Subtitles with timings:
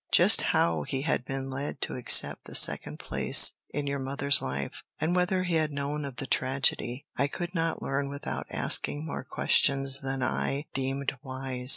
[0.11, 4.81] Just how he had been led to accept the second place in your mother's life,
[4.99, 9.23] and whether he had known of the tragedy, I could not learn without asking more
[9.23, 11.69] questions than I deemed wise.